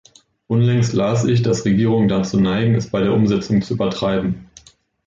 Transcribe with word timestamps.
Unlängst 0.47 0.93
las 0.93 1.25
ich, 1.25 1.43
dass 1.43 1.63
Regierungen 1.63 2.07
dazu 2.07 2.39
neigen, 2.39 2.73
es 2.73 2.89
bei 2.89 3.01
der 3.01 3.13
Umsetzung 3.13 3.61
zu 3.61 3.75
übertreiben. 3.75 4.49